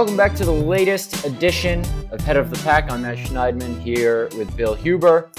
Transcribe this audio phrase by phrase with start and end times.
[0.00, 2.90] Welcome back to the latest edition of Head of the Pack.
[2.90, 5.30] I'm Matt Schneidman here with Bill Huber.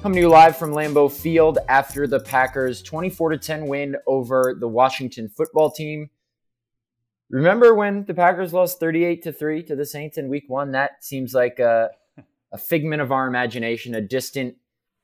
[0.00, 4.68] Coming to you live from Lambeau Field after the Packers' 24 10 win over the
[4.68, 6.08] Washington football team.
[7.30, 10.70] Remember when the Packers lost 38 to 3 to the Saints in week one?
[10.70, 11.90] That seems like a,
[12.52, 14.54] a figment of our imagination, a distant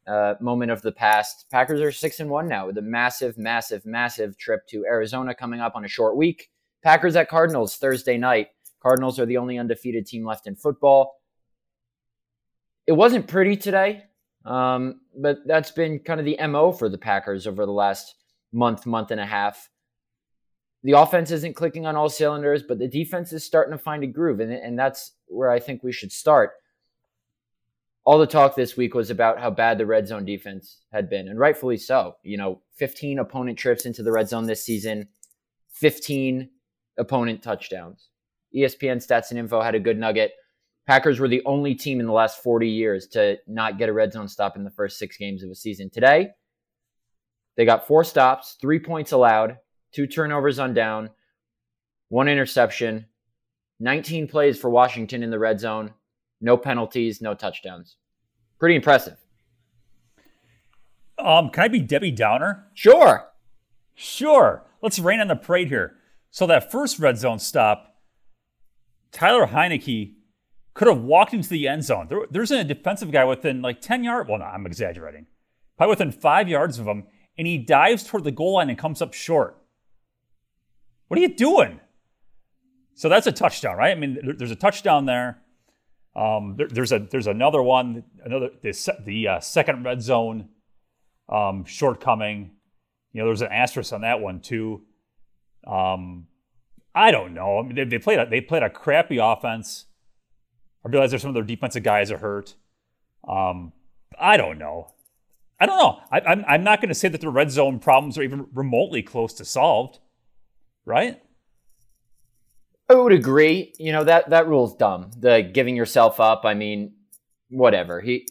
[0.07, 1.47] uh, moment of the past.
[1.51, 5.59] Packers are 6 and 1 now with a massive, massive, massive trip to Arizona coming
[5.59, 6.51] up on a short week.
[6.85, 8.49] Packers at Cardinals Thursday night.
[8.83, 11.21] Cardinals are the only undefeated team left in football.
[12.87, 14.03] It wasn't pretty today,
[14.45, 18.17] um, but that's been kind of the MO for the Packers over the last
[18.53, 19.69] month, month and a half.
[20.83, 24.09] The offense isn't clicking on all cylinders, but the defense is starting to find a
[24.09, 26.51] groove, and, and that's where I think we should start.
[28.05, 31.29] All the talk this week was about how bad the red zone defense had been,
[31.29, 32.17] and rightfully so.
[32.25, 35.07] You know, 15 opponent trips into the red zone this season,
[35.71, 36.51] 15
[36.99, 38.09] opponent touchdowns.
[38.55, 40.33] ESPN Stats and Info had a good nugget.
[40.87, 44.13] Packers were the only team in the last 40 years to not get a red
[44.13, 45.91] zone stop in the first six games of a season.
[45.91, 46.31] Today,
[47.57, 49.59] they got four stops, three points allowed,
[49.93, 51.11] two turnovers on down,
[52.09, 53.07] one interception,
[53.81, 55.93] 19 plays for Washington in the red zone,
[56.41, 57.97] no penalties, no touchdowns.
[58.59, 59.17] Pretty impressive.
[61.19, 62.67] Um, can I be Debbie Downer?
[62.75, 63.29] Sure.
[63.95, 64.65] Sure.
[64.81, 65.97] Let's rain on the parade here.
[66.31, 67.92] So that first red zone stop,
[69.13, 70.15] Taylor Heinicke
[70.75, 72.07] could have walked into the end zone.
[72.09, 74.29] There, there's a defensive guy within like 10 yards.
[74.29, 75.27] Well, no, I'm exaggerating.
[75.77, 77.05] Probably within five yards of him,
[77.37, 79.59] and he dives toward the goal line and comes up short.
[81.09, 81.81] What are you doing?
[82.95, 83.95] So that's a touchdown, right?
[83.97, 85.43] I mean, there's a touchdown there.
[86.15, 90.51] Um, there, there's a there's another one, another the, the uh, second red zone
[91.29, 92.53] um, shortcoming.
[93.13, 94.83] You know, there's an asterisk on that one too.
[95.67, 96.27] Um,
[96.95, 97.59] I don't know.
[97.59, 99.87] I mean, they, they played a, they played a crappy offense.
[100.85, 102.55] I realize there's some of their defensive guys are hurt.
[103.27, 103.73] Um,
[104.19, 104.93] I don't know.
[105.61, 106.01] I don't know.
[106.11, 109.03] I, I'm I'm not going to say that the red zone problems are even remotely
[109.03, 110.01] close to solved,
[110.85, 111.23] right?
[112.89, 113.73] I would agree.
[113.79, 115.13] You know that that rule's dumb.
[115.17, 116.43] The giving yourself up.
[116.45, 116.95] I mean,
[117.49, 118.01] whatever.
[118.01, 118.27] He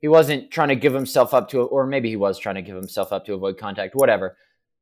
[0.00, 2.76] he wasn't trying to give himself up to, or maybe he was trying to give
[2.76, 3.94] himself up to avoid contact.
[3.94, 4.36] Whatever.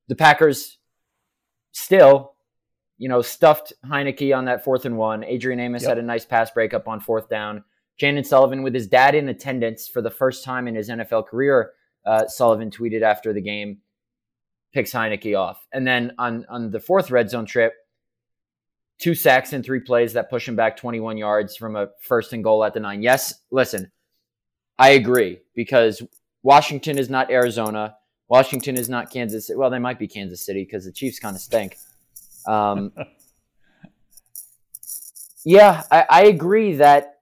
[0.08, 0.78] The Packers
[1.72, 2.35] still,
[2.98, 5.22] you know, stuffed Heinicke on that fourth and one.
[5.24, 5.88] Adrian Amos Yep.
[5.88, 7.62] had a nice pass breakup on fourth down.
[7.98, 11.72] Chandon Sullivan with his dad in attendance for the first time in his NFL career.
[12.04, 13.78] Uh, Sullivan tweeted after the game,
[14.72, 17.72] picks Heinicke off, and then on on the fourth red zone trip,
[18.98, 22.44] two sacks in three plays that push him back 21 yards from a first and
[22.44, 23.02] goal at the nine.
[23.02, 23.90] Yes, listen,
[24.78, 26.02] I agree because
[26.42, 27.96] Washington is not Arizona.
[28.28, 29.50] Washington is not Kansas.
[29.54, 31.76] Well, they might be Kansas City because the Chiefs kind of stink.
[32.46, 32.92] Um,
[35.44, 37.14] yeah, I, I agree that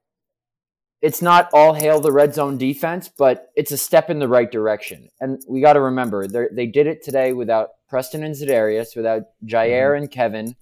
[1.01, 4.51] it's not all hail the red zone defense, but it's a step in the right
[4.51, 5.09] direction.
[5.19, 9.95] And we got to remember, they're- did it today without Preston and Za'Darius, without Jaire
[9.97, 10.55] and Kevin.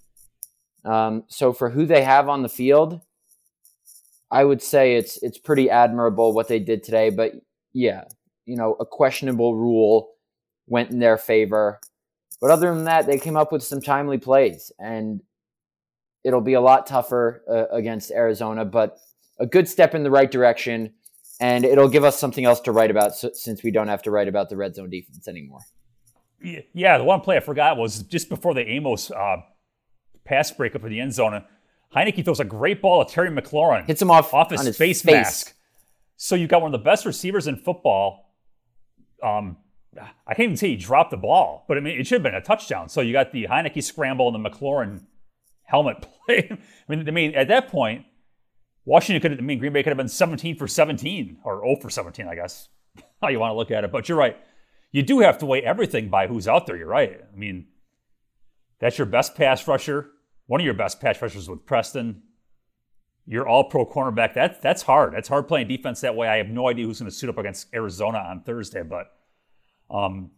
[0.84, 3.00] Um, so for who they have on the field,
[4.30, 7.10] I would say it's it's pretty admirable what they did today.
[7.10, 7.34] But
[7.72, 8.06] yeah,
[8.46, 10.10] you know, a questionable rule
[10.68, 11.80] went in their favor.
[12.44, 15.22] But other than that, they came up with some timely plays, and
[16.26, 18.66] it'll be a lot tougher uh, against Arizona.
[18.66, 18.98] But
[19.40, 20.92] a good step in the right direction,
[21.40, 24.12] and it'll give us something else to write about so, since we don't have to
[24.12, 25.62] write about the red zone defense anymore.
[26.42, 29.38] Yeah, the one play I forgot was just before the Amos uh,
[30.26, 31.46] pass breakup in the end zone.
[31.96, 33.86] Heinicke throws a great ball to Terry McLaurin.
[33.86, 35.54] Hits him off, off his, his face, face, mask.
[36.18, 38.34] So you've got one of the best receivers in football.
[39.24, 39.56] Um,
[40.00, 42.36] I can't even say he dropped the ball, but I mean it should have been
[42.36, 42.90] a touchdown.
[42.90, 45.04] So you got the Heinicke scramble and the McLaurin
[45.64, 46.50] helmet play.
[46.52, 46.58] I
[46.88, 48.06] mean, I mean at that point,
[48.86, 51.78] Washington could have, I mean Green Bay could have been 17 for 17 or 0
[51.82, 52.70] for 17, I guess.
[53.22, 54.38] How you want to look at it, but you're right
[54.94, 56.78] you do have to weigh everything by who's out there.
[56.78, 57.20] You're right.
[57.20, 57.66] I mean,
[58.80, 60.12] that's your best pass rusher,
[60.46, 62.22] one of your best pass rushers with Preston.
[63.26, 64.36] You're all pro cornerback.
[64.36, 65.14] That, that's hard.
[65.14, 66.28] That's hard playing defense that way.
[66.28, 69.08] I have no idea who's going to suit up against Arizona on Thursday, but
[69.94, 70.32] um,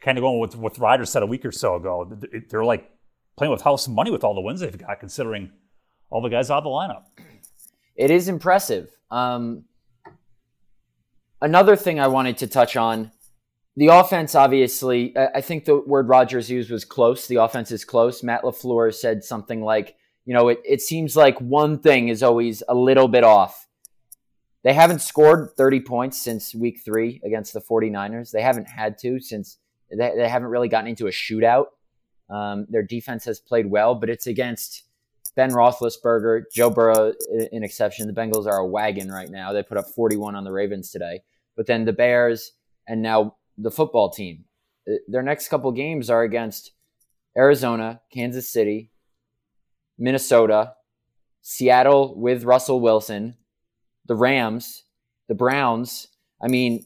[0.00, 2.10] kind of going with what Rodgers said a week or so ago.
[2.50, 2.90] They're like
[3.36, 5.50] playing with house money with all the wins they've got, considering
[6.10, 7.04] all the guys out of the lineup.
[7.96, 8.90] It is impressive.
[9.10, 9.64] Um,
[11.40, 13.10] another thing I wanted to touch on
[13.76, 17.28] the offense, obviously, I think the word Rodgers used was close.
[17.28, 18.24] The offense is close.
[18.24, 19.94] Matt LaFleur said something like,
[20.24, 23.67] you know, it, it seems like one thing is always a little bit off.
[24.68, 28.32] They haven't scored 30 points since week three against the 49ers.
[28.32, 29.56] They haven't had to since
[29.90, 31.68] they, they haven't really gotten into a shootout.
[32.28, 34.82] Um, their defense has played well, but it's against
[35.34, 37.14] Ben Roethlisberger, Joe Burrow,
[37.50, 38.06] an exception.
[38.06, 39.54] The Bengals are a wagon right now.
[39.54, 41.22] They put up 41 on the Ravens today.
[41.56, 42.52] But then the Bears
[42.86, 44.44] and now the football team.
[44.86, 46.72] Uh, their next couple games are against
[47.34, 48.90] Arizona, Kansas City,
[49.96, 50.74] Minnesota,
[51.40, 53.36] Seattle with Russell Wilson,
[54.08, 54.84] the Rams,
[55.28, 56.08] the Browns.
[56.42, 56.84] I mean,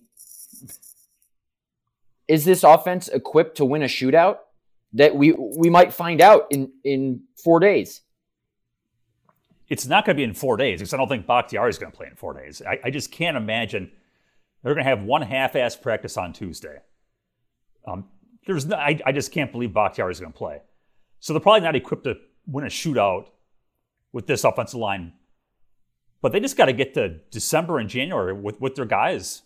[2.29, 4.39] is this offense equipped to win a shootout?
[4.95, 8.03] That we we might find out in in four days.
[9.69, 11.91] It's not going to be in four days because I don't think Bakhtiari is going
[11.91, 12.61] to play in four days.
[12.61, 13.91] I, I just can't imagine
[14.63, 16.77] they're going to have one half-ass practice on Tuesday.
[17.87, 18.05] Um,
[18.47, 20.61] there's no, I, I just can't believe Bakhtiari is going to play.
[21.21, 22.17] So they're probably not equipped to
[22.47, 23.29] win a shootout
[24.13, 25.15] with this offensive line.
[26.23, 29.43] But they just got to get to December and January with, with their guys.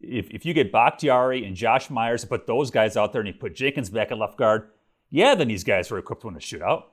[0.00, 3.26] If, if you get Bakhtiari and Josh Myers and put those guys out there and
[3.26, 4.68] you put Jenkins back at left guard,
[5.10, 6.84] yeah, then these guys are equipped to win a shootout.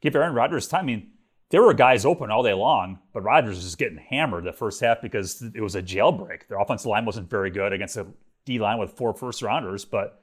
[0.00, 0.80] Give Aaron Rodgers time.
[0.80, 1.10] I mean,
[1.50, 5.02] there were guys open all day long, but Rodgers was getting hammered the first half
[5.02, 6.48] because it was a jailbreak.
[6.48, 8.06] Their offensive line wasn't very good against a
[8.46, 10.22] D line with four first rounders, but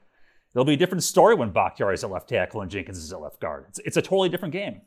[0.54, 3.22] it'll be a different story when Bakhtiari is at left tackle and Jenkins is at
[3.22, 3.66] left guard.
[3.70, 4.82] It's, it's a totally different game.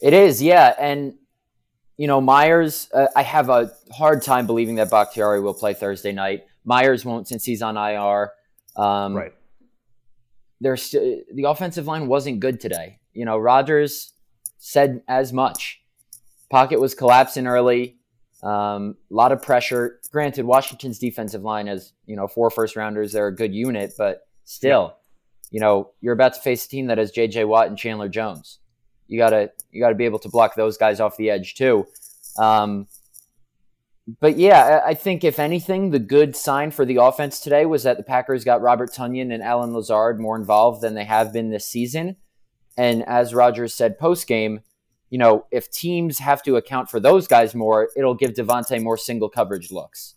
[0.00, 0.74] It is, yeah.
[0.78, 1.14] And,
[1.96, 6.12] you know, Myers, uh, I have a hard time believing that Bakhtiari will play Thursday
[6.12, 6.44] night.
[6.64, 8.32] Myers won't since he's on IR.
[8.76, 9.32] Um, right.
[10.60, 12.98] There's st- the offensive line wasn't good today.
[13.12, 14.12] You know, Rodgers
[14.58, 15.80] said as much.
[16.50, 17.96] Pocket was collapsing early.
[18.42, 20.00] A um, lot of pressure.
[20.10, 23.12] Granted, Washington's defensive line has you know four first rounders.
[23.12, 25.50] They're a good unit, but still, yeah.
[25.50, 27.44] you know you're about to face a team that has J.J.
[27.44, 28.58] Watt and Chandler Jones.
[29.08, 31.86] You gotta you gotta be able to block those guys off the edge too.
[32.38, 32.86] Um,
[34.20, 37.96] but yeah, I think if anything, the good sign for the offense today was that
[37.96, 41.64] the Packers got Robert Tonyan and Allen Lazard more involved than they have been this
[41.64, 42.16] season.
[42.76, 44.60] And as Rodgers said post game,
[45.08, 48.98] you know, if teams have to account for those guys more, it'll give Davante more
[48.98, 50.16] single coverage looks,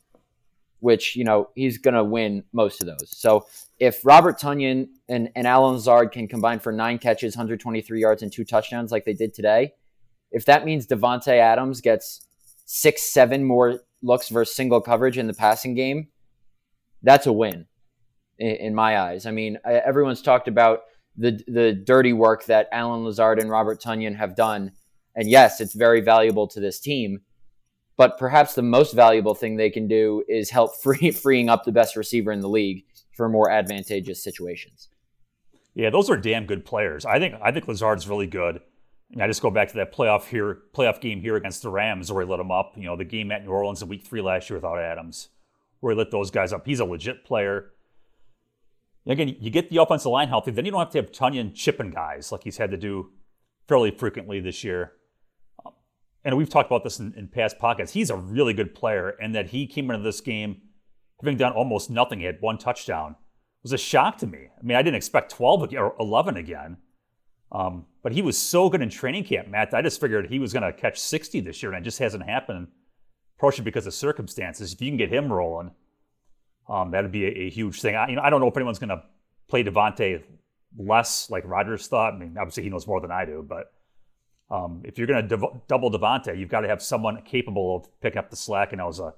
[0.80, 3.10] which, you know, he's going to win most of those.
[3.18, 3.46] So
[3.80, 8.32] if Robert Tonyan and, and Allen Lazard can combine for nine catches, 123 yards, and
[8.32, 9.74] two touchdowns like they did today,
[10.32, 12.28] if that means Davante Adams gets
[12.66, 16.10] six, seven more looks versus single coverage in the passing game,
[17.02, 17.66] that's a win
[18.38, 19.26] in, in my eyes.
[19.26, 20.82] I mean, everyone's talked about
[21.18, 24.72] the the dirty work that Allen Lazard and Robert Tonyan have done.
[25.16, 27.22] And yes, it's very valuable to this team.
[27.98, 31.72] But perhaps the most valuable thing they can do is help free, freeing up the
[31.72, 34.90] best receiver in the league for more advantageous situations.
[35.74, 37.06] Yeah, those are damn good players.
[37.06, 38.62] I think I think Lazard's really good.
[39.12, 42.12] And I just go back to that playoff here, playoff game here against the Rams
[42.12, 42.74] where he lit them up.
[42.76, 45.30] You know, the game at New Orleans in Week Three last year without Adams,
[45.80, 46.66] where he lit those guys up.
[46.66, 47.72] He's a legit player.
[49.06, 51.92] Again, you get the offensive line healthy, then you don't have to have Tonyan chipping
[51.92, 53.12] guys like he's had to do
[53.68, 54.94] fairly frequently this year.
[56.28, 59.34] And we've talked about this in, in past podcasts, He's a really good player, and
[59.34, 60.58] that he came into this game
[61.22, 62.20] having done almost nothing.
[62.20, 63.12] He had one touchdown.
[63.12, 64.50] It was a shock to me.
[64.60, 66.78] I mean, I didn't expect 12 or 11 again.
[67.50, 69.74] Um, but he was so good in training camp, Matt.
[69.74, 72.24] I just figured he was going to catch 60 this year, and it just hasn't
[72.24, 72.68] happened.
[73.40, 74.74] Partially because of circumstances.
[74.74, 75.72] If you can get him rolling,
[76.68, 77.96] um, that'd be a, a, huge thing.
[77.96, 79.04] I, you know, I don't know if anyone's going to
[79.48, 80.24] play Davante
[80.78, 82.16] less like Rodgers thought.
[82.16, 83.72] I mean, obviously he knows more than I do, but
[84.50, 85.38] Um, if you're going to
[85.68, 88.86] double Davante, you've got to have someone capable of picking up the slack, and that
[88.88, 89.14] was a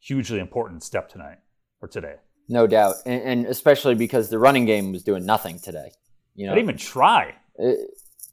[0.00, 1.38] hugely important step tonight
[1.80, 2.16] or today.
[2.48, 5.92] No doubt, and, and especially because the running game was doing nothing today.
[6.34, 7.34] You know, they didn't even try.
[7.58, 7.72] Uh,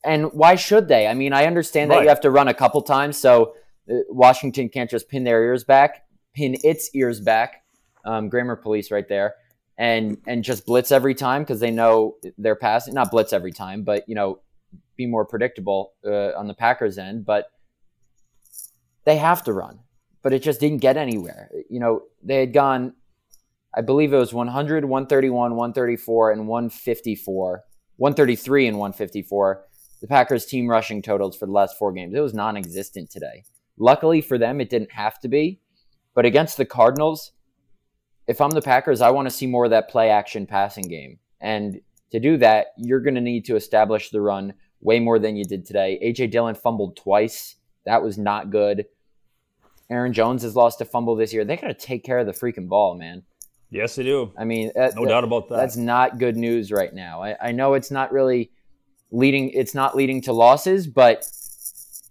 [0.04, 1.06] and why should they?
[1.08, 2.04] I mean, I understand that Right.
[2.04, 3.54] you have to run a couple times, so
[3.90, 7.64] uh, Washington can't just pin their ears back, pin its ears back.
[8.04, 9.36] Um, grammar police right there,
[9.78, 12.96] and and just blitz every time because they know they're passing.
[12.96, 14.40] Not blitz every time, but you know,
[15.02, 17.26] be more predictable uh, on the Packers end.
[17.26, 17.46] But
[19.06, 19.80] they have to run,
[20.22, 21.50] but it just didn't get anywhere.
[21.70, 22.94] You know, they had gone.
[23.74, 27.64] I believe it was 100, 131, 134, and 154.
[27.98, 29.66] 133 and 154
[30.02, 32.14] the Packers team rushing totals for the last four games.
[32.14, 33.46] It was non existent today.
[33.78, 35.62] Luckily for them, it didn't have to be.
[36.14, 37.32] But against the Cardinals,
[38.28, 41.20] if I'm the Packers, I want to see more of that play action passing game.
[41.40, 41.80] And
[42.12, 45.44] to do that, you're going to need to establish the run way more than you
[45.46, 46.00] did today.
[46.04, 47.56] AJ Dillon fumbled twice.
[47.86, 48.86] That was not good.
[49.90, 51.44] Aaron Jones has lost a fumble this year.
[51.44, 53.24] They got to take care of the freaking ball, man.
[53.70, 54.32] Yes, they do.
[54.38, 55.58] I mean, that- No that- doubt about that.
[55.58, 57.22] that's not good news right now.
[57.24, 58.52] I, I know it's not really
[59.12, 61.28] leading it's not leading to losses, but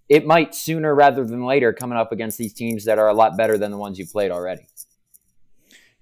[0.08, 3.36] it might sooner rather than later coming up against these teams that are a lot
[3.36, 4.66] better than the ones you played already.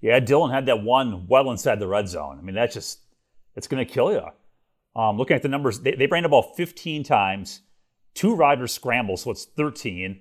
[0.00, 2.38] Yeah, Dillon had that one well inside the red zone.
[2.38, 3.00] I mean, that's just,
[3.56, 4.22] it's going to kill you.
[4.98, 7.60] Um, looking at the numbers, they, they ran the ball 15 times,
[8.14, 10.20] two riders scrambles, so it's 13,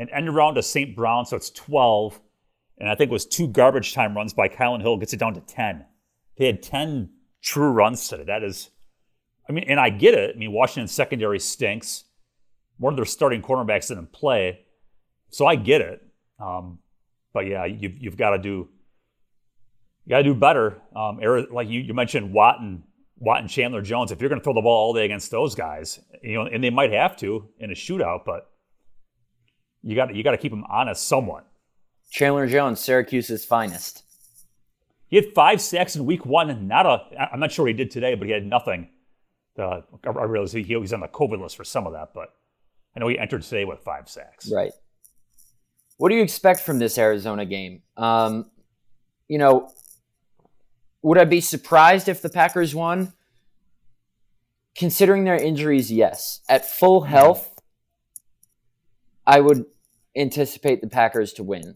[0.00, 0.96] an end around to St.
[0.96, 2.20] Brown, so it's 12,
[2.78, 5.34] and I think it was two garbage time runs by Kylan Hill, gets it down
[5.34, 5.84] to 10.
[6.38, 8.24] They had 10 true runs today.
[8.24, 8.70] That is,
[9.48, 10.34] I mean, and I get it.
[10.34, 12.02] I mean, Washington's secondary stinks.
[12.78, 14.64] One of their starting cornerbacks didn't play,
[15.28, 16.02] so I get it.
[16.40, 16.80] Um,
[17.32, 18.70] but yeah, you've, you've got to do
[20.04, 20.80] you got to do better.
[20.96, 21.20] Um,
[21.52, 22.82] like you, you mentioned, Watt and
[23.20, 24.10] Watt and Chandler Jones.
[24.10, 26.64] If you're going to throw the ball all day against those guys, you know, and
[26.64, 28.50] they might have to in a shootout, but
[29.82, 31.46] you got you got to keep them honest somewhat.
[32.10, 34.02] Chandler Jones, Syracuse's finest.
[35.08, 37.30] He had five sacks in week one, not a.
[37.32, 38.88] I'm not sure what he did today, but he had nothing.
[39.58, 42.34] Uh, I realize he, he was on the COVID list for some of that, but
[42.96, 44.50] I know he entered today with five sacks.
[44.50, 44.72] Right.
[45.98, 47.82] What do you expect from this Arizona game?
[47.96, 48.50] Um,
[49.28, 49.70] you know,
[51.02, 53.12] would I be surprised if the Packers won?
[54.74, 56.40] Considering their injuries, yes.
[56.48, 57.60] At full health,
[59.26, 59.64] I would
[60.16, 61.74] anticipate the Packers to win.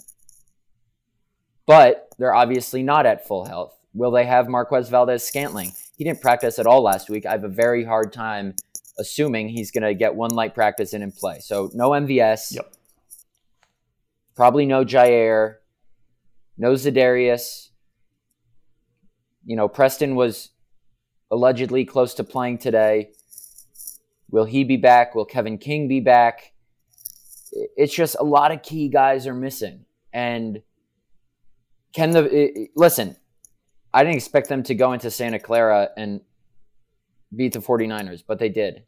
[1.66, 3.74] But they're obviously not at full health.
[3.94, 5.72] Will they have Marquez Valdes-Scantling?
[5.96, 7.26] He didn't practice at all last week.
[7.26, 8.54] I have a very hard time
[8.98, 11.38] assuming he's going to get one light practice in and play.
[11.40, 12.54] So no MVS.
[12.54, 12.74] Yep.
[14.34, 15.56] Probably no Jaire.
[16.58, 17.70] No Za'Darius.
[19.46, 20.50] You know, Preston was
[21.30, 23.10] allegedly close to playing today.
[24.30, 25.14] Will he be back?
[25.14, 26.52] Will Kevin King be back?
[27.76, 29.84] It's just a lot of key guys are missing.
[30.12, 30.62] And
[31.92, 33.16] can the i- i- listen,
[33.92, 36.20] I didn't expect them to go into Santa Clara and
[37.34, 38.84] beat the 49ers, but they did.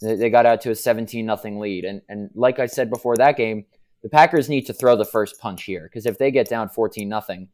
[0.00, 1.84] They got out to a 17 nothing lead.
[1.84, 3.66] And and like I said before that game,
[4.02, 7.08] the Packers need to throw the first punch here because if they get down 14
[7.08, 7.48] nothing,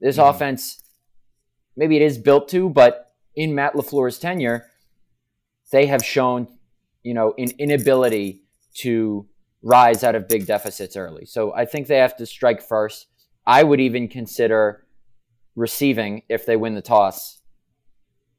[0.00, 0.30] this Mhm.
[0.30, 0.78] offense
[1.80, 4.66] maybe it is built to, but in Matt LaFleur's tenure,
[5.72, 6.46] they have shown,
[7.02, 8.42] you know, an inability
[8.74, 9.26] to
[9.62, 11.24] rise out of big deficits early.
[11.24, 13.06] So I think they have to strike first.
[13.46, 14.84] I would even consider
[15.56, 17.40] receiving if they win the toss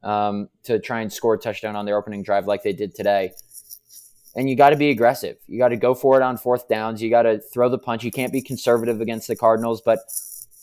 [0.04, 3.32] um, to try and score a touchdown on their opening drive like they did today.
[4.36, 5.38] And you got to be aggressive.
[5.48, 7.02] You got to go for it on fourth downs.
[7.02, 8.04] You got to throw the punch.
[8.04, 9.82] You can't be conservative against the Cardinals.
[9.82, 10.00] But,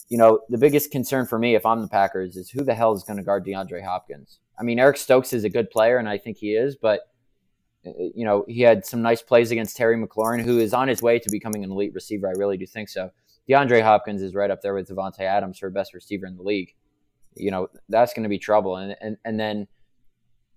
[0.09, 2.93] you know, the biggest concern for me, if I'm the Packers, is who the hell
[2.93, 4.39] is going to guard DeAndre Hopkins?
[4.59, 7.01] I mean, Eric Stokes is a good player, and I think he is, but,
[7.87, 11.03] uh, you know, he had some nice plays against Terry McLaurin, who is on his
[11.03, 12.27] way to becoming an elite receiver.
[12.29, 13.11] I really do think so.
[13.49, 16.75] DeAndre Hopkins is right up there with Davante Adams for best receiver in the league.
[17.35, 18.77] You know, that's going to be trouble.
[18.77, 19.69] And, and, and then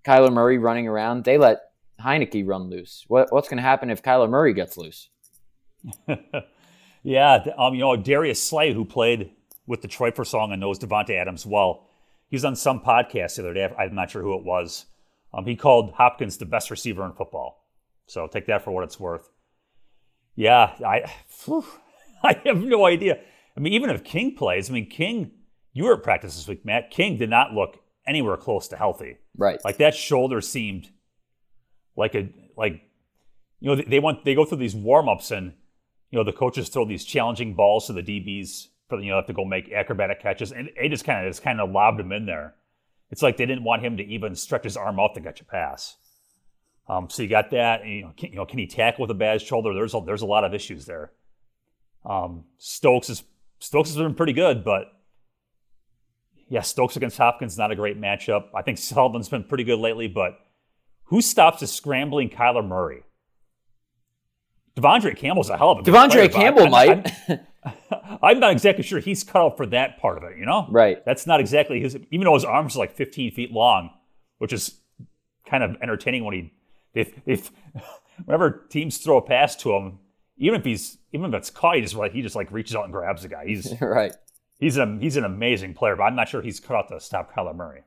[0.04, 1.60] Kyler Murray running around, they let
[2.00, 3.04] Heinicke run loose.
[3.08, 5.08] What, what's going to happen if Kyler Murray gets loose?
[7.02, 9.30] yeah, um, you know Darius Slay, who played
[9.66, 11.88] with Detroit for song and knows Davante Adams well.
[12.28, 13.68] He was on some podcast the other day.
[13.78, 14.86] I'm not sure who it was.
[15.34, 17.66] Um, he called Hopkins the best receiver in football.
[18.06, 19.30] So take that for what it's worth.
[20.34, 21.64] Yeah, I, phew,
[22.22, 23.20] I have no idea.
[23.56, 25.32] I mean, even if King plays, I mean, King,
[25.72, 26.90] you were at practice this week, Matt.
[26.90, 29.18] King did not look anywhere close to healthy.
[29.36, 29.62] Right.
[29.64, 30.90] Like that shoulder seemed
[31.96, 32.82] like a like
[33.60, 35.52] you know they, they want they go through these warm ups and
[36.10, 39.26] you know the coaches throw these challenging balls to the DBs for you know have
[39.26, 42.12] to go make acrobatic catches and they just kind of just kind of lobbed him
[42.12, 42.54] in there.
[43.10, 45.44] It's like they didn't want him to even stretch his arm out to catch a
[45.44, 45.96] pass.
[46.88, 47.82] Um, so you got that.
[47.82, 49.74] And, you know, can, you know, can he tackle with a bad shoulder?
[49.74, 51.12] There's a, there's a lot of issues there.
[52.04, 53.22] Um, Stokes is
[53.58, 54.86] Stokes has been pretty good, but
[56.48, 58.46] yeah, Stokes against Hopkins not a great matchup.
[58.54, 60.38] I think Sullivan's been pretty good lately, but
[61.04, 63.04] who stops a scrambling Kyler Murray?
[64.76, 67.12] De'Vondre Campbell's a hell of a De'Vondre player, Campbell I'm, might.
[67.28, 67.40] I'm,
[68.22, 70.38] I'm, not exactly sure he's cut out for that part of it.
[70.38, 71.04] You know, right?
[71.04, 71.96] That's not exactly his.
[72.10, 73.90] Even though his arms are like 15 feet long,
[74.38, 74.80] which is
[75.46, 76.52] kind of entertaining when he
[76.94, 77.50] if if
[78.24, 79.98] whenever teams throw a pass to him,
[80.36, 82.84] even if he's even if it's caught, he just like he just like reaches out
[82.84, 83.46] and grabs the guy.
[83.46, 84.14] He's right.
[84.58, 87.34] He's an he's an amazing player, but I'm not sure he's cut out to stop
[87.34, 87.82] Kyler Murray.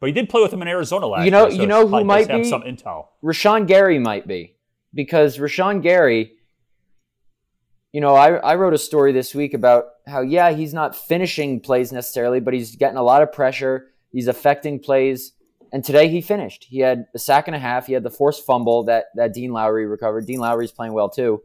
[0.00, 1.24] But he did play with him in Arizona last year.
[1.26, 1.56] you know, year.
[1.56, 3.06] So you know who might have be some intel.
[3.22, 4.54] Rashan Gary might be
[4.94, 6.32] because Rashan Gary.
[7.92, 11.60] You know, I, I wrote a story this week about how yeah he's not finishing
[11.60, 13.88] plays necessarily, but he's getting a lot of pressure.
[14.12, 15.32] He's affecting plays,
[15.72, 16.64] and today he finished.
[16.64, 17.86] He had a sack and a half.
[17.86, 20.26] He had the forced fumble that that Dean Lowry recovered.
[20.26, 21.42] Dean Lowry's playing well too.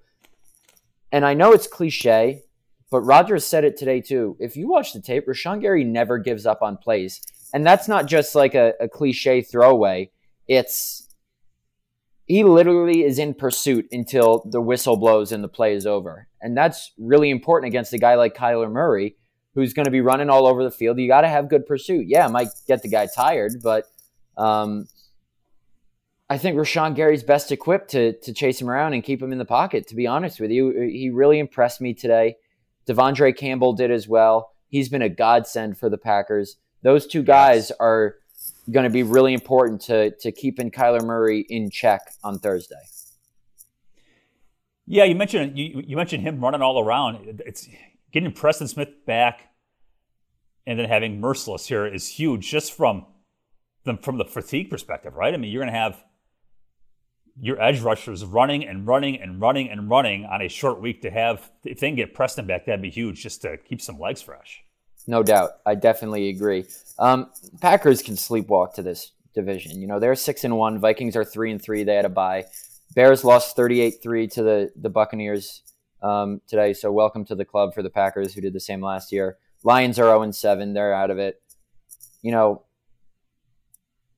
[1.13, 2.43] And I know it's cliche,
[2.89, 4.35] but Rodgers said it today too.
[4.39, 7.21] If you watch the tape, Rashan Gary never gives up on plays.
[7.53, 10.09] And that's not just like a, a cliche throwaway.
[10.47, 11.07] It's
[12.25, 16.27] he literally is in pursuit until the whistle blows and the play is over.
[16.41, 19.17] And that's really important against a guy like Kyler Murray,
[19.55, 20.99] who's going to be running all over the field.
[20.99, 22.05] You got to have good pursuit.
[22.07, 23.85] Yeah, might get the guy tired, but
[24.37, 24.87] um,
[26.29, 29.37] I think Rashan Gary's best equipped to to chase him around and keep him in
[29.37, 29.87] the pocket.
[29.87, 32.37] To be honest with you, he really impressed me today.
[32.87, 34.51] De'Vondre Campbell did as well.
[34.69, 36.57] He's been a godsend for the Packers.
[36.81, 37.77] Those two guys yes.
[37.79, 38.15] are
[38.71, 42.75] going to be really important to to keeping Kyler Murray in check on Thursday.
[44.85, 47.41] Yeah, you mentioned you, you mentioned him running all around.
[47.45, 47.67] It's
[48.11, 49.49] getting Preston Smith back,
[50.65, 53.05] and then having Mercilus here is huge, just from
[53.83, 55.33] the from the fatigue perspective, right?
[55.33, 56.03] I mean, you're going to have
[57.39, 61.09] your edge rushers running and running and running and running on a short week to
[61.09, 64.21] have if they can get Preston back, that'd be huge just to keep some legs
[64.21, 64.63] fresh.
[65.07, 65.51] No doubt.
[65.65, 66.65] I definitely agree.
[66.97, 67.29] Um,
[67.61, 69.81] Packers can sleepwalk to this division.
[69.81, 70.79] You know, they're six and one.
[70.79, 71.83] Vikings are three and three.
[71.83, 72.45] They had a bye.
[72.95, 75.63] Bears lost 38-3 to the, the Buccaneers
[76.01, 76.73] um, today.
[76.73, 79.37] So welcome to the club for the Packers who did the same last year.
[79.63, 80.73] Lions are 0 and 7.
[80.73, 81.41] They're out of it.
[82.21, 82.63] You know,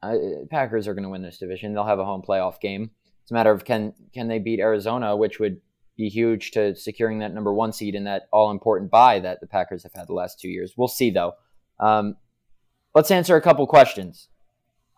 [0.04, 0.15] uh,
[0.50, 1.74] Packers are going to win this division.
[1.74, 2.91] They'll have a home playoff game.
[3.24, 5.60] It's a matter of can can they beat Arizona, which would
[5.98, 9.48] be huge to securing that number one seed in that all important bye that the
[9.48, 10.74] Packers have had the last two years.
[10.76, 11.34] We'll see though.
[11.80, 12.18] Um,
[12.94, 14.30] let's answer a couple questions.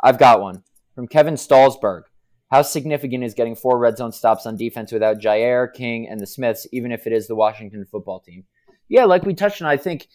[0.04, 0.64] I've got one
[0.96, 2.04] from Kevin Stallsberg.
[2.50, 6.28] How significant is getting four red zone stops on defense without Jaire, King, and the
[6.28, 8.46] Smiths, even if it is the Washington football team?
[8.88, 10.08] Yeah, like we touched on, I think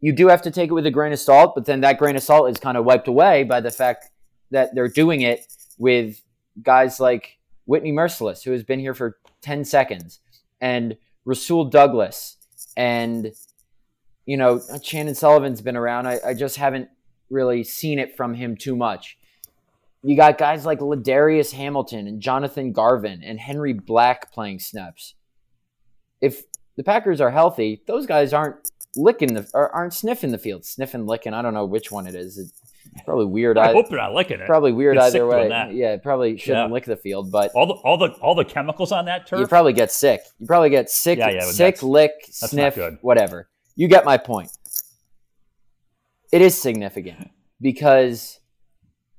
[0.00, 2.16] you do have to take it with a grain of salt, but then that grain
[2.16, 4.10] of salt is kind of wiped away by the fact
[4.50, 5.46] that they're doing it
[5.78, 6.22] with
[6.62, 7.37] guys like
[7.68, 10.20] Whitney Mercilus, who has been here for 10 seconds,
[10.58, 12.38] and Rasul Douglas,
[12.78, 13.30] and
[14.24, 16.06] you know, Chandon Sullivan's been around.
[16.06, 16.88] I, I just haven't
[17.28, 19.18] really seen it from him too much.
[20.02, 25.14] You got guys like Ladarius Hamilton and Jonathan Garvin and Henry Black playing snaps.
[26.22, 26.44] If
[26.76, 31.34] the Packers are healthy, those guys aren't licking the aren't sniffing the field, sniffing, licking.
[31.34, 32.38] I don't know which one it is.
[32.38, 32.50] It,
[33.04, 33.58] Probably weird.
[33.58, 34.46] I, I hope they're not licking it.
[34.46, 35.48] Probably weird either way.
[35.72, 36.72] Yeah, probably shouldn't yeah.
[36.72, 39.40] lick the field, but all the all the all the chemicals on that turf.
[39.40, 40.20] You probably get sick.
[40.38, 43.48] You probably get sick, yeah, yeah, sick, lick, sniff, whatever.
[43.76, 44.50] You get my point.
[46.32, 48.38] It is significant because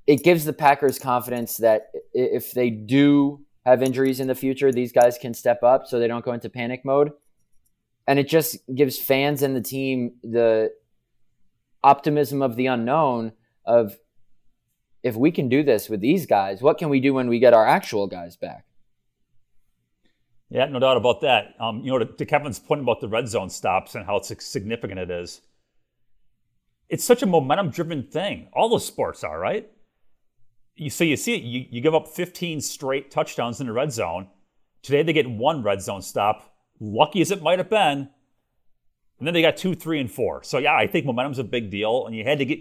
[0.06, 4.92] it gives the Packers confidence that if they do have injuries in the future, these
[4.92, 7.12] guys can step up so they don't go into panic mode.
[8.08, 10.72] And it just gives fans and the team the
[11.84, 13.34] optimism of the unknown
[13.66, 13.98] of
[15.04, 17.54] if we can do this with these guys, what can we do when we get
[17.54, 18.66] our actual guys back?
[20.50, 21.56] Yeah, no doubt about that.
[21.60, 25.00] Um, you know, to, to, Kevin's point about the red zone stops and how significant
[25.00, 25.42] it is,
[26.90, 28.50] it's such a momentum driven thing.
[28.54, 29.70] All the sports are, right?
[30.76, 33.92] You, so you see it, you, you give up 15 straight touchdowns in the red
[33.92, 34.28] zone.
[34.82, 36.56] Today they get one red zone stop.
[36.80, 38.10] Lucky as it might have been.
[39.20, 40.42] And then they got two, three, and four.
[40.44, 42.08] So yeah, I think momentum's a big deal.
[42.08, 42.60] And you had to get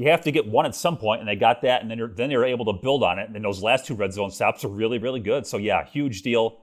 [0.00, 2.08] you have to get one at some point, and they got that, and then they're,
[2.08, 3.28] then they're able to build on it.
[3.28, 5.46] And those last two red zone stops are really, really good.
[5.46, 6.62] So yeah, huge deal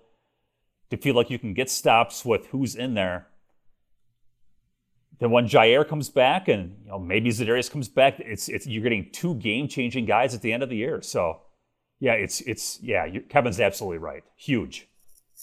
[0.90, 3.28] to feel like you can get stops with who's in there.
[5.20, 8.82] Then when Jaire comes back, and you know maybe Za'Darius comes back, it's it's you're
[8.82, 11.04] getting two game changing guys at the end of the year.
[11.04, 11.42] So
[12.00, 14.24] yeah, it's it's yeah, Kevin's absolutely right.
[14.36, 14.88] Huge.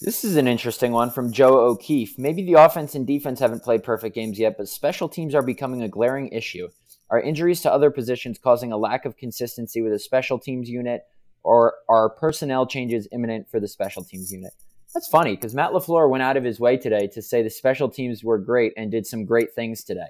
[0.01, 2.19] This is an interesting one from Joe O'Keefe.
[2.19, 5.81] Maybe the offense and defense haven't played perfect games yet, but special teams are becoming
[5.81, 6.67] a glaring issue.
[7.09, 11.03] Are injuries to other positions causing a lack of consistency with a special teams unit,
[11.43, 14.53] or are personnel changes imminent for the special teams unit?
[14.93, 17.89] That's funny because Matt LaFleur went out of his way today to say the special
[17.89, 20.07] teams were great and did some great things today.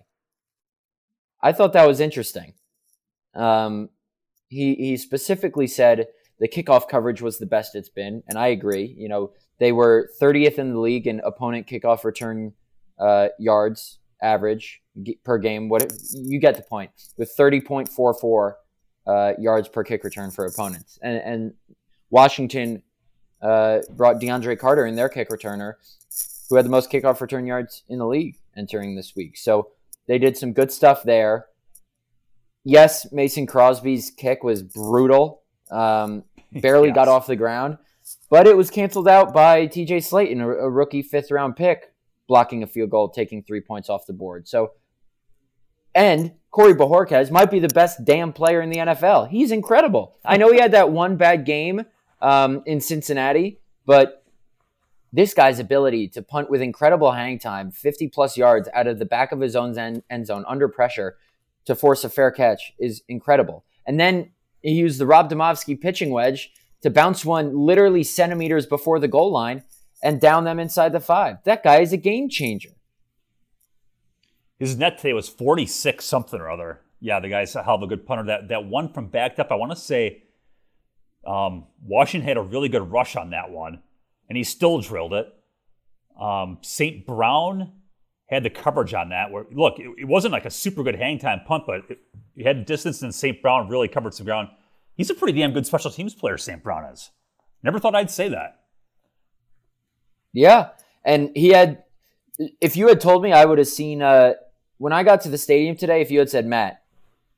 [1.42, 2.54] I thought that was interesting.
[3.34, 3.90] Um,
[4.48, 6.08] he he specifically said
[6.40, 8.96] the kickoff coverage was the best it's been, and I agree.
[8.98, 12.54] You know, they were 30th in the league in opponent kickoff return
[13.00, 14.82] uh, yards average
[15.24, 15.70] per game.
[15.70, 18.54] What you get the point with 30.44
[19.08, 21.54] uh, yards per kick return for opponents, and, and
[22.10, 22.82] Washington
[23.42, 25.74] uh, brought DeAndre Carter in their kick returner,
[26.50, 29.38] who had the most kickoff return yards in the league entering this week.
[29.38, 29.72] So
[30.08, 31.48] they did some good stuff there.
[32.64, 35.44] Yes, Mason Crosby's kick was brutal.
[35.70, 36.96] Um, barely yes.
[36.96, 37.78] got off the ground,
[38.30, 41.94] but it was canceled out by TJ Slaton, a, a rookie fifth round pick,
[42.28, 44.48] blocking a field goal, taking three points off the board.
[44.48, 44.72] So,
[45.94, 49.30] and Corey Bojorquez might be the best damn player in the NFL.
[49.30, 50.16] He's incredible.
[50.24, 51.86] I know he had that one bad game
[52.22, 54.24] um, in Cincinnati, but
[55.14, 59.06] this guy's ability to punt with incredible hang time, 50 plus yards out of the
[59.06, 61.18] back of his own end, end zone under pressure
[61.66, 63.64] to force a fair catch is incredible.
[63.86, 69.00] And then he used the Rob Demovsky pitching wedge to bounce one literally centimeters before
[69.00, 69.64] the goal line
[70.06, 71.38] and down them inside the five.
[71.46, 72.70] That guy is a game changer.
[74.60, 76.82] His net today was 46 something or other.
[77.02, 78.24] Yeah, the guy's a hell of a good punter.
[78.24, 80.24] That that one from backed up, I want to say
[81.26, 83.82] um, Washington had a really good rush on that one,
[84.30, 85.28] and he still drilled it.
[86.20, 87.06] Um, St.
[87.06, 87.74] Brown
[88.28, 89.32] had the coverage on that.
[89.32, 91.82] Where look, it, it, wasn't like a super good hang time punt, but
[92.36, 93.42] he had distance, and St.
[93.42, 94.50] Brown really covered some ground.
[94.96, 96.38] He's a pretty damn good special teams player.
[96.38, 96.64] St.
[96.64, 97.10] Brown is.
[97.64, 98.65] Never thought I'd say that.
[100.36, 100.70] Yeah,
[101.04, 101.84] and he had.
[102.60, 104.02] If you had told me, I would have seen.
[104.02, 104.34] Uh,
[104.78, 106.84] when I got to the stadium today, if you had said, Matt,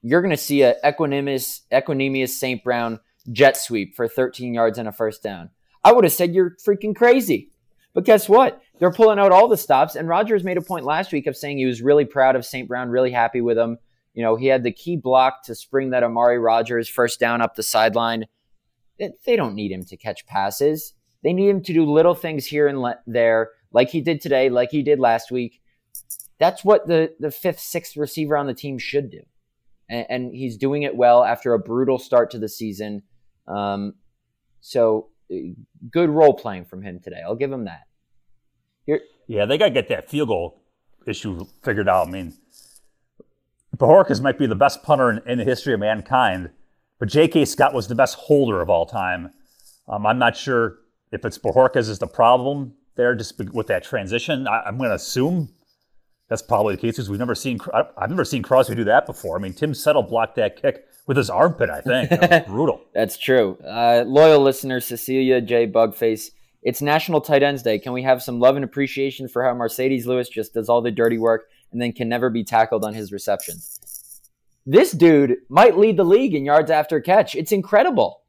[0.01, 2.63] you're going to see a Equanimeous, Equanimeous St.
[2.63, 2.99] Brown
[3.31, 5.51] jet sweep for 13 yards and a first down.
[5.83, 7.51] I would have said you're freaking crazy.
[7.93, 8.62] But guess what?
[8.79, 9.95] They're pulling out all the stops.
[9.95, 12.67] And Rodgers made a point last week of saying he was really proud of St.
[12.67, 13.77] Brown, really happy with him.
[14.13, 17.55] You know, he had the key block to spring that Amari Rodgers first down up
[17.55, 18.25] the sideline.
[18.99, 20.93] They don't need him to catch passes.
[21.23, 24.69] They need him to do little things here and there, like he did today, like
[24.71, 25.62] he did last week.
[26.39, 29.21] That's what the, the fifth, sixth receiver on the team should do.
[29.89, 33.03] And, and he's doing it well after a brutal start to the season.
[33.47, 33.95] Um,
[34.62, 35.36] so uh,
[35.91, 37.21] good role playing from him today.
[37.25, 37.88] I'll give him that.
[38.86, 40.62] Here, yeah, they got to get that field goal
[41.08, 42.08] issue figured out.
[42.08, 42.34] I mean,
[43.75, 46.51] Bojorquez might be the best punter in, in, the history of mankind,
[46.99, 47.45] but J.K.
[47.45, 49.32] Scott was the best holder of all time.
[49.88, 50.80] Um, I'm not sure
[51.11, 54.47] if it's Bojorquez is the problem there, just with that transition.
[54.47, 55.49] I, am going to assume
[56.29, 59.37] that's probably the case because we've never seen I've never seen Crosby do that before.
[59.37, 61.69] I mean, Tim Settle blocked that kick with his armpit.
[61.69, 62.81] I think that was brutal.
[62.93, 63.57] That's true.
[63.65, 66.31] Uh, loyal listener Cecilia J Bugface.
[66.63, 67.79] It's National Tight Ends Day.
[67.79, 70.91] Can we have some love and appreciation for how Marcedes Lewis just does all the
[70.91, 73.79] dirty work and then can never be tackled on his receptions?
[74.65, 77.35] This dude might lead the league in yards after catch.
[77.35, 78.23] It's incredible.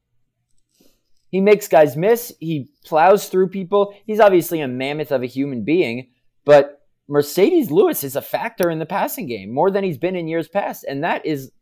[1.30, 2.32] He makes guys miss.
[2.40, 3.94] He plows through people.
[4.06, 6.08] He's obviously a mammoth of a human being,
[6.44, 10.28] but Marcedes Lewis is a factor in the passing game more than he's been in
[10.28, 11.52] years past, and that is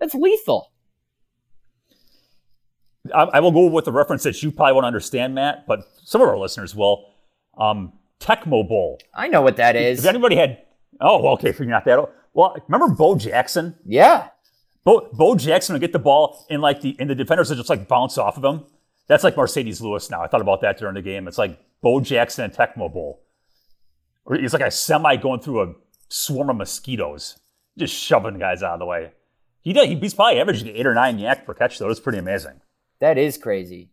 [0.00, 0.72] that's lethal.
[3.14, 6.20] I, I will go with the reference that you probably won't understand, Matt, but some
[6.20, 7.12] of our listeners will.
[7.58, 8.98] Um, Tecmo Bowl.
[9.14, 10.00] I know what that is.
[10.00, 10.62] If anybody had,
[11.00, 12.08] oh, okay, figuring out that.
[12.32, 13.76] Well, remember Bo Jackson?
[13.84, 14.28] Yeah.
[14.84, 17.70] Bo, Bo Jackson would get the ball and like the and the defenders would just
[17.70, 18.64] like bounce off of him.
[19.08, 20.22] That's like Marcedes Lewis now.
[20.22, 21.28] I thought about that during the game.
[21.28, 23.22] It's like Bo Jackson and Tecmo Bowl.
[24.30, 25.74] It's like a semi going through a
[26.08, 27.38] swarm of mosquitoes,
[27.78, 29.12] just shoving guys out of the way.
[29.60, 31.90] He does, he's probably averaging eight or nine YAC per catch, though.
[31.90, 32.60] It's pretty amazing.
[33.00, 33.90] That is crazy.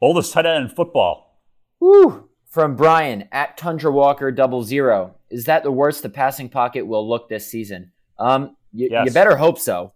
[0.00, 1.40] Oldest tight end in football.
[1.80, 2.28] Woo!
[2.46, 5.14] From Brian at Tundra Walker double zero.
[5.30, 7.92] Is that the worst the passing pocket will look this season?
[8.18, 9.06] Um, y- yes.
[9.06, 9.92] you better hope so.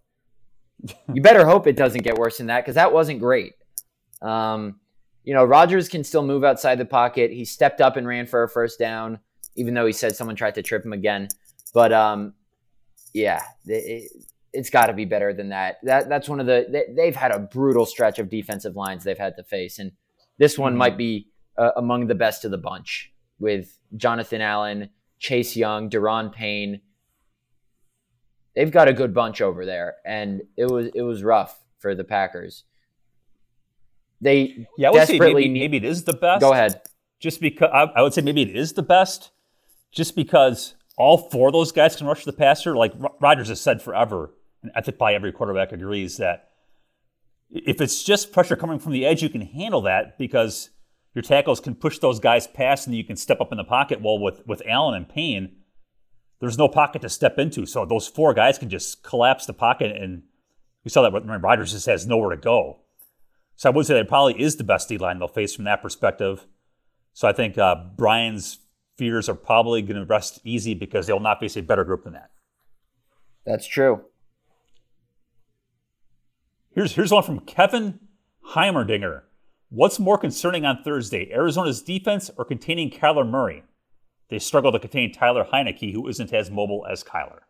[1.13, 3.53] You better hope it doesn't get worse than that because that wasn't great.
[4.21, 4.79] Um,
[5.23, 7.31] you know, Rodgers can still move outside the pocket.
[7.31, 9.19] He stepped up and ran for a first down,
[9.55, 11.27] even though he said someone tried to trip him again.
[11.73, 12.33] But um,
[13.13, 14.11] yeah, it,
[14.53, 15.77] has got to be better than that.
[15.83, 19.17] That that's one of the they, have had a brutal stretch of defensive lines they've
[19.17, 19.91] had to face, and
[20.37, 20.79] this one mm-hmm.
[20.79, 26.31] might be uh, among the best of the bunch with Jonathan Allen, Chase Young, Da'Ron
[26.31, 26.81] Payne.
[28.55, 32.03] They've got a good bunch over there, and it was it was rough for the
[32.03, 32.63] Packers.
[34.21, 36.41] They yeah, I would say maybe, need, maybe it is the best.
[36.41, 36.81] Go ahead.
[37.19, 39.31] Just because I, I would say maybe it is the best,
[39.91, 42.75] just because all four of those guys can rush the passer.
[42.75, 44.31] Like Rodgers has said forever,
[44.63, 46.49] and I think probably every quarterback agrees that
[47.51, 50.69] if it's just pressure coming from the edge, you can handle that because
[51.13, 54.01] your tackles can push those guys past and you can step up in the pocket.
[54.01, 55.55] Well, with, with Allen and Payne,
[56.39, 57.65] there's no pocket to step into.
[57.65, 59.95] So those four guys can just collapse the pocket.
[59.95, 60.23] And
[60.83, 62.81] we saw that with Rodgers just has nowhere to go.
[63.55, 65.81] So I would say that probably is the best D line they'll face from that
[65.81, 66.45] perspective.
[67.13, 68.59] So I think uh, Brian's
[68.97, 72.13] fears are probably going to rest easy because they'll not face a better group than
[72.13, 72.31] that.
[73.45, 74.01] That's true.
[76.71, 77.99] Here's here's one from Kevin
[78.49, 79.21] Heimerdinger.
[79.69, 83.63] What's more concerning on Thursday, Arizona's defense or containing Kyler Murray?
[84.29, 87.41] They struggle to contain Taylor Heinicke, who isn't as mobile as Kyler.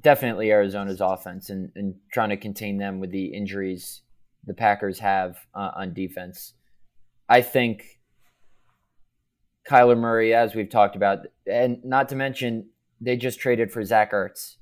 [0.00, 4.02] Definitely Arizona's offense and, and trying to contain them with the injuries
[4.46, 6.54] the Packers have uh, on defense.
[7.28, 8.00] I think
[9.68, 12.68] Kyler Murray, as we've talked about, and not to mention
[13.00, 14.56] they just traded for Zach Ertz,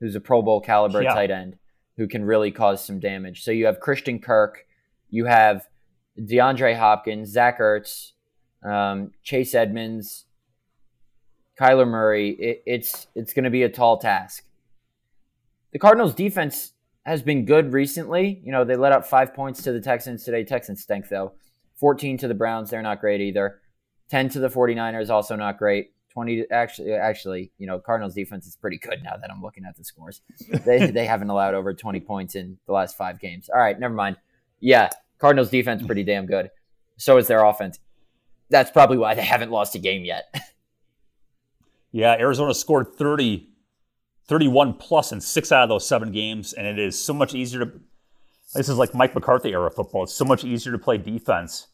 [0.00, 1.14] who's a Pro Bowl caliber yeah.
[1.14, 1.56] tight end
[1.96, 3.42] who can really cause some damage.
[3.42, 4.66] So you have Christian Kirk,
[5.10, 5.66] you have
[6.18, 8.12] DeAndre Hopkins, Zach Ertz,
[8.64, 10.26] um, Chase Edmonds,
[11.60, 12.30] Kyler Murray.
[12.30, 14.44] It, it's it's going to be a tall task.
[15.72, 16.72] The Cardinals' defense
[17.04, 18.40] has been good recently.
[18.44, 20.44] You know, they let up five points to the Texans today.
[20.44, 21.32] Texans stink though.
[21.76, 22.70] 14 to the Browns.
[22.70, 23.60] They're not great either.
[24.10, 25.10] 10 to the 49ers.
[25.10, 25.92] Also not great.
[26.12, 29.76] 20 actually actually you know cardinals defense is pretty good now that i'm looking at
[29.76, 30.22] the scores
[30.64, 33.94] they, they haven't allowed over 20 points in the last five games all right never
[33.94, 34.16] mind
[34.58, 34.88] yeah
[35.20, 36.50] cardinals defense pretty damn good
[36.96, 37.78] so is their offense
[38.48, 40.34] that's probably why they haven't lost a game yet
[41.92, 43.48] yeah arizona scored 30
[44.28, 47.64] 31 plus in six out of those seven games and it is so much easier
[47.64, 47.72] to
[48.54, 51.68] this is like mike mccarthy era football it's so much easier to play defense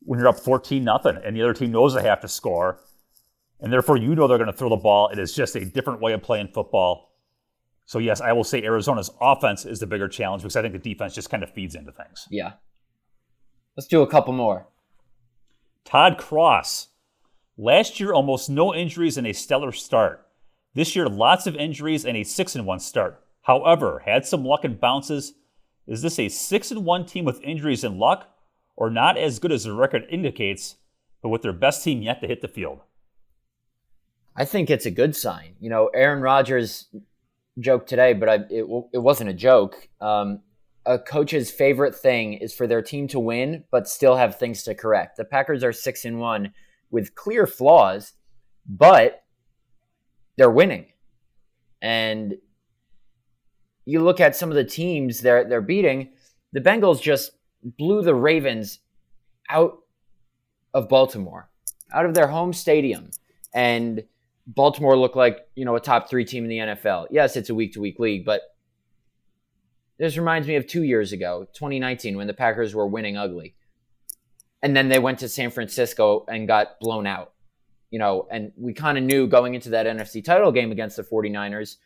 [0.00, 2.80] when you're up 14 nothing and the other team knows they have to score
[3.60, 5.08] and therefore you know they're going to throw the ball.
[5.08, 7.12] It is just a different way of playing football.
[7.86, 10.78] So yes, I will say Arizona's offense is the bigger challenge because I think the
[10.78, 12.26] defense just kind of feeds into things.
[12.30, 12.52] Yeah.
[13.76, 14.68] Let's do a couple more.
[15.84, 16.88] Todd Cross.
[17.60, 20.24] Last year, almost no injuries and a stellar start.
[20.74, 23.20] This year, lots of injuries and a six and one start.
[23.42, 25.34] However, had some luck and bounces.
[25.84, 28.28] Is this a six and one team with injuries and luck,
[28.76, 30.76] or not as good as the record indicates,
[31.20, 32.78] but with their best team yet to hit the field?
[34.36, 35.56] I think it's a good sign.
[35.58, 36.86] You know, Aaron Rodgers
[37.58, 39.88] joked today, but I, it, it wasn't a joke.
[40.00, 40.42] Um,
[40.86, 44.76] a coach's favorite thing is for their team to win, but still have things to
[44.76, 45.16] correct.
[45.16, 46.52] The Packers are six and one
[46.90, 48.12] with clear flaws,
[48.66, 49.24] but
[50.36, 50.86] they're winning.
[51.82, 52.36] And
[53.84, 56.10] you look at some of the teams they're they're beating.
[56.52, 58.80] The Bengals just blew the Ravens
[59.50, 59.78] out
[60.74, 61.48] of Baltimore,
[61.92, 63.10] out of their home stadium,
[63.54, 64.02] and
[64.46, 67.06] Baltimore looked like, you know, a top three team in the NFL.
[67.10, 68.42] Yes, it's a week to week league, but
[69.98, 73.54] this reminds me of two years ago, 2019, when the Packers were winning ugly.
[74.62, 77.32] And then they went to San Francisco and got blown out.
[77.90, 81.02] You know, and we kind of knew going into that NFC title game against the
[81.02, 81.76] 49ers,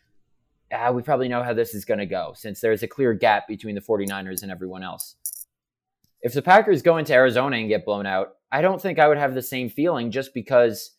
[0.73, 3.47] ah, we probably know how this is going to go since there's a clear gap
[3.47, 5.15] between the 49ers and everyone else.
[6.21, 9.17] If the Packers go into Arizona and get blown out, I don't think I would
[9.17, 10.91] have the same feeling just because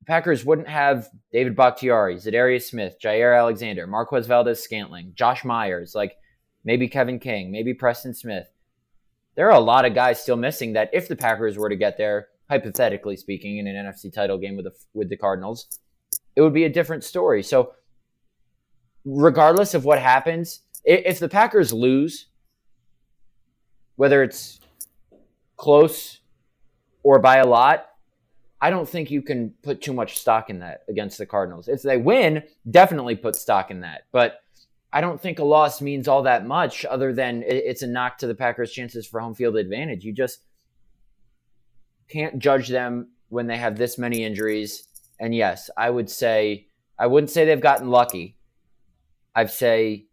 [0.00, 6.16] the Packers wouldn't have David Bakhtiari, Za'Darius Smith, Jaire Alexander, Marquez Valdes-Scantling, Josh Myers, like
[6.64, 8.46] maybe Kevin King, maybe Preston Smith.
[9.40, 11.96] There are a lot of guys still missing that if the Packers were to get
[11.96, 15.66] there, hypothetically speaking, in an NFC title game with the, with the Cardinals,
[16.36, 17.42] it would be a different story.
[17.42, 17.72] So,
[19.06, 22.26] regardless of what happens, if the Packers lose,
[23.96, 24.60] whether it's
[25.56, 26.20] close
[27.02, 27.86] or by a lot,
[28.60, 31.66] I don't think you can put too much stock in that against the Cardinals.
[31.66, 34.02] If they win, definitely put stock in that.
[34.12, 34.42] But
[34.92, 38.26] I don't think a loss means all that much other than it's a knock to
[38.26, 40.04] the Packers' chances for home field advantage.
[40.04, 40.40] You just
[42.08, 44.88] can't judge them when they have this many injuries.
[45.20, 46.66] And yes, I would say
[46.98, 48.36] I wouldn't say they've gotten lucky.
[49.34, 50.06] I'd say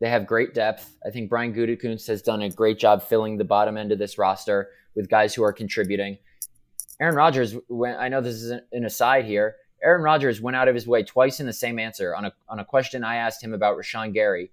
[0.00, 0.96] they have great depth.
[1.06, 4.18] I think Brian Gutekunst has done a great job filling the bottom end of this
[4.18, 6.18] roster with guys who are contributing.
[7.00, 7.54] Aaron Rodgers,
[7.98, 11.40] I know this is an aside here, Aaron Rodgers went out of his way twice
[11.40, 14.50] in the same answer on a on a question I asked him about Rashan Gary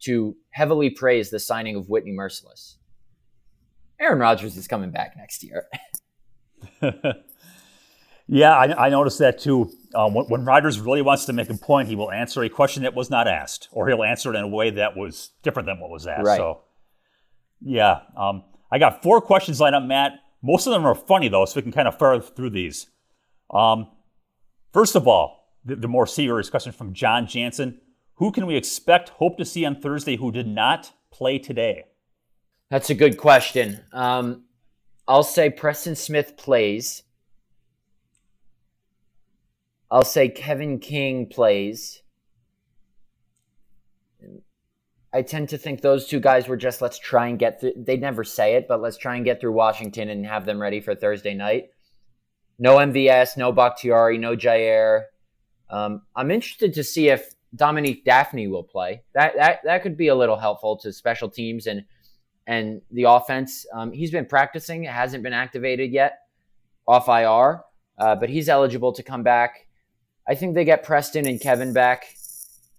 [0.00, 2.76] to heavily praise the signing of Whitney Mercilus.
[4.00, 5.66] Aaron Rodgers is coming back next year.
[8.26, 9.70] yeah, I, I, noticed that too.
[9.94, 12.82] Um, when, when Rodgers really wants to make a point, he will answer a question
[12.82, 15.80] that was not asked, or he'll answer it in a way that was different than
[15.80, 16.26] what was asked.
[16.26, 16.38] Right.
[16.38, 16.62] So,
[17.60, 20.12] yeah, um, I got four questions lined up, Matt.
[20.42, 22.88] Most of them are funny, though, so we can kind of fire through these.
[23.50, 23.88] Um,
[24.74, 27.80] first of all, the, the more serious question from John Jansen
[28.16, 31.84] Who can we expect, hope to see on Thursday who did not play today?
[32.70, 33.80] That's a good question.
[33.92, 34.44] Um,
[35.08, 37.04] I'll say Preston Smith plays.
[39.90, 42.02] I'll say Kevin King plays.
[45.12, 47.74] I tend to think those two guys were just let's try and get through.
[47.76, 50.80] They'd never say it, but let's try and get through Washington and have them ready
[50.80, 51.70] for Thursday night.
[52.58, 55.04] No MVS, no Bakhtiari, no Jaire.
[55.70, 59.02] Um, I'm interested to see if Dominique Dafney will play.
[59.14, 61.84] That that that could be a little helpful to special teams and
[62.46, 63.66] and the offense.
[63.72, 66.20] Um, he's been practicing; it hasn't been activated yet
[66.86, 67.62] off IR,
[67.98, 69.66] uh, but he's eligible to come back.
[70.28, 72.06] I think they get Preston and Kevin back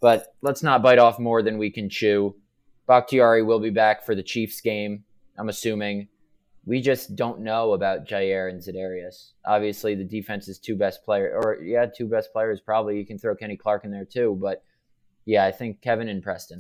[0.06, 2.36] but let's not bite off more than we can chew.
[2.88, 5.04] Bakhtiari will be back for the Chiefs game,
[5.36, 6.10] I'm assuming.
[6.66, 9.32] We just don't know about Jaire and Za'Darius.
[9.46, 12.98] Obviously, the defense's two best players, or yeah, two best players probably.
[12.98, 14.64] You can throw Kenny Clark in there too, but
[15.26, 16.60] yeah, I think Kevin and Preston.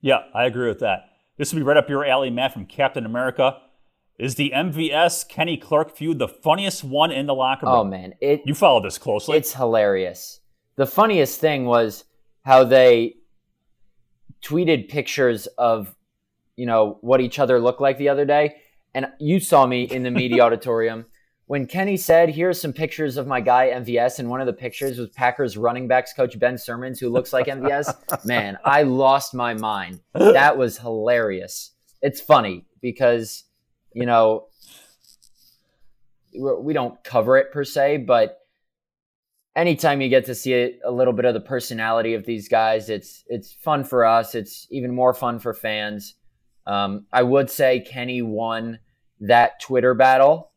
[0.00, 1.10] Yeah, I agree with that.
[1.36, 3.58] This will be right up your alley, Matt, from Captain America.
[4.18, 7.74] Is the MVS Kenny Clark feud the funniest one in the locker room?
[7.74, 9.36] Oh man, it you follow this closely.
[9.36, 10.40] It's hilarious
[10.76, 12.04] the funniest thing was
[12.42, 13.16] how they
[14.42, 15.94] tweeted pictures of
[16.56, 18.56] you know what each other looked like the other day.
[18.94, 21.06] And you saw me in the media auditorium.
[21.46, 24.98] When kenny said here's some pictures of my guy mvs and one of the pictures
[24.98, 29.54] was packers running backs coach ben sirmans who looks like mvs man i lost my
[29.54, 30.00] mind.
[30.12, 31.70] That was hilarious.
[32.02, 33.44] It's funny because
[33.92, 34.46] you know
[36.34, 38.40] we don't cover it per se but
[39.56, 42.88] anytime you get to see a, a, little bit of the personality of these guys,
[42.90, 44.34] it's it's fun for us.
[44.34, 46.14] It's even more fun for fans.
[46.66, 48.78] Um, I would say Kenny won
[49.20, 50.50] that Twitter battle.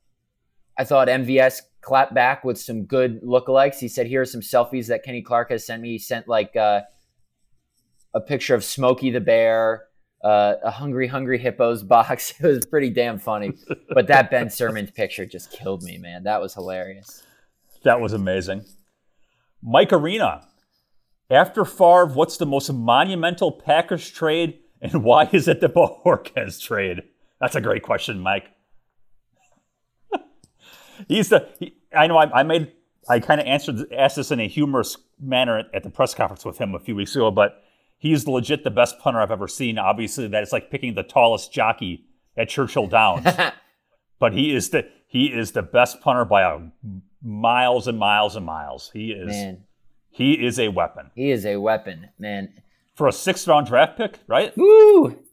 [0.77, 3.79] I thought MVS clapped back with some good lookalikes.
[3.79, 6.55] He said, "Here are some selfies that Kenny Clark has sent me." He sent like
[6.55, 6.81] uh,
[8.13, 9.85] a picture of Smokey the Bear.
[10.21, 12.33] Uh, a hungry, hungry hippos box.
[12.41, 13.53] It was pretty damn funny.
[13.93, 16.23] but that Ben Sirmans picture just killed me, man.
[16.23, 17.23] That was hilarious.
[17.83, 18.65] That was amazing.
[19.63, 20.45] Mike Arena.
[21.29, 27.03] After Favre, what's the most monumental Packers trade, and why is it the Bojorquez trade?
[27.39, 28.49] That's a great question, Mike.
[31.07, 31.47] He's the.
[31.59, 32.17] He, I know.
[32.17, 32.71] I, I made.
[33.07, 36.45] I kind of answered asked this in a humorous manner at, at the press conference
[36.45, 37.63] with him a few weeks ago, but
[37.97, 39.77] he's legit the best punter I've ever seen.
[39.77, 42.05] Obviously, that it's like picking the tallest jockey
[42.37, 43.25] at Churchill Downs.
[44.19, 46.59] but he is the he is the best punter by a
[47.21, 48.91] miles and miles and miles.
[48.93, 49.63] He is man.
[50.09, 51.11] he is a weapon.
[51.15, 52.53] He is a weapon, man.
[52.99, 54.51] For a sixth round draft pick, right?
[54.57, 55.23] Woo!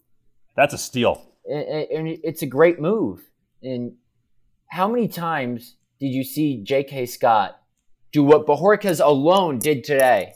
[0.55, 1.33] That's a steal.
[1.51, 3.29] And it's a great move.
[3.61, 3.95] And
[4.69, 7.07] how many times did you see J.K.
[7.07, 7.61] Scott
[8.13, 10.35] do what Bojorquez alone did today?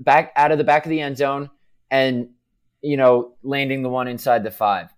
[0.00, 1.50] Back out of the back of the end zone
[1.88, 2.30] and,
[2.82, 4.92] you know, landing the one inside the five.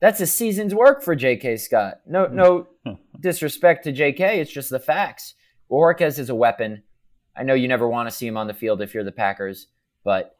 [0.00, 1.58] That's a season's work for J.K.
[1.58, 2.00] Scott.
[2.06, 2.36] No, hmm.
[2.36, 2.68] no
[3.20, 4.40] disrespect to J.K.
[4.40, 5.34] It's just the facts.
[5.70, 6.84] Bojorquez is a weapon.
[7.36, 9.66] I know you never want to see him on the field if you're the Packers,
[10.04, 10.36] but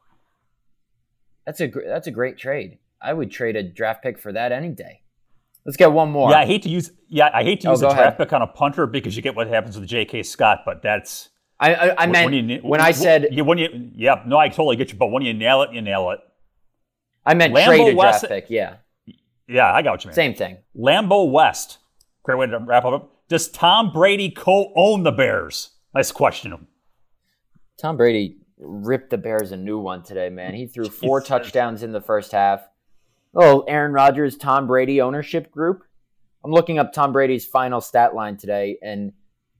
[1.47, 2.79] that's a that's a great trade.
[3.01, 5.03] I would trade a draft pick for that any day.
[5.65, 6.31] Let's get one more.
[6.31, 8.19] Yeah, I hate to use yeah I hate to oh, use a draft ahead.
[8.19, 10.23] pick on a punter because you get what happens with J.K.
[10.25, 13.91] Scott, but that's I I, I meant when, you, when I said yeah, when you
[13.95, 16.21] yeah no I totally get you, but when you nail it, you nail it.
[17.25, 18.51] I meant Lambeau trade a West, draft pick.
[18.51, 18.77] Yeah.
[19.49, 20.15] Yeah, I got what you mean.
[20.15, 20.59] Same thing.
[20.77, 21.79] Lambo West.
[22.23, 23.11] Great way to wrap up.
[23.29, 25.71] Does Tom Brady co-own the Bears?
[25.95, 26.53] Nice question.
[26.53, 26.69] Him.
[27.79, 30.55] Tom Brady ripped the Bears a new one today, man.
[30.55, 32.63] He threw four touchdowns in the first half.
[33.35, 35.85] Oh, Aaron Rodgers, Tom Brady ownership group.
[36.45, 39.13] I'm looking up Tom Brady's final stat line today, and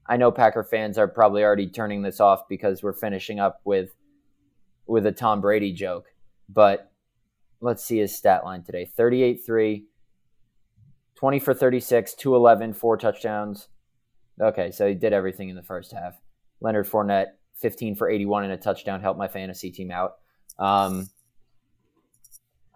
[0.07, 3.95] I know Packer fans are probably already turning this off because we're finishing up with
[4.85, 6.07] with a Tom Brady joke.
[6.49, 6.91] But
[7.61, 9.85] let's see his stat line today 38 3,
[11.15, 13.69] 20 for 36, 211, four touchdowns.
[14.41, 16.15] Okay, so he did everything in the first half.
[16.59, 20.15] Leonard Fournette, 15 for 81 and a touchdown, helped my fantasy team out.
[20.59, 21.09] Um,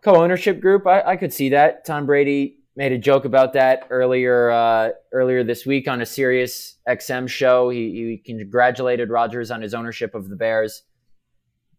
[0.02, 1.84] Co ownership group, I, I, could see that.
[1.84, 6.76] Tom Brady made a joke about that earlier uh, earlier this week on a Sirius
[6.88, 7.70] XM show.
[7.70, 10.84] He, he congratulated Rodgers on his ownership of the Bears.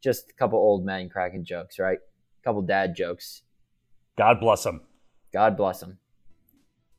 [0.02, 1.98] Just a couple old men cracking jokes, right?
[1.98, 3.42] A couple dad jokes.
[4.18, 4.82] God bless him.
[5.32, 5.98] God bless him.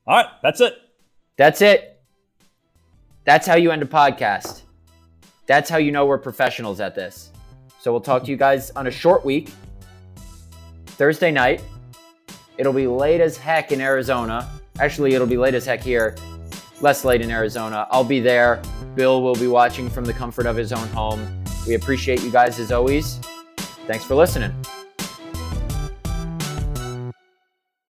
[0.07, 0.73] All right, that's it.
[1.38, 2.01] That's it.
[3.26, 4.59] That's how you end a podcast.
[5.49, 7.31] That's how you know we're professionals at this.
[7.79, 9.49] So we'll talk to you guys on a short week.
[10.85, 11.63] Thursday night.
[12.59, 14.47] It'll be late as heck in Arizona.
[14.79, 16.15] Actually, it'll be late as heck here.
[16.81, 17.87] Less late in Arizona.
[17.89, 18.61] I'll be there.
[18.93, 21.43] Bill will be watching from the comfort of his own home.
[21.65, 23.15] We appreciate you guys as always.
[23.87, 24.53] Thanks for listening.